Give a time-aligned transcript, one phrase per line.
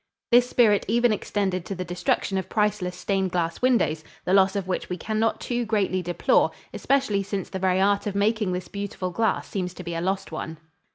[0.31, 4.67] This spirit even extended to the destruction of priceless stained glass windows, the loss of
[4.67, 8.67] which we can not too greatly deplore, especially since the very art of making this
[8.67, 10.57] beautiful glass seems to be a lost one.